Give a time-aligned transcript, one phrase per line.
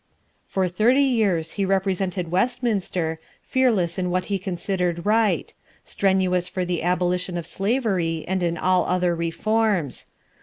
[0.47, 6.81] For thirty years he represented Westminster, fearless in what he considered right; strenuous for the
[6.81, 10.07] abolition of slavery, and in all other reforms.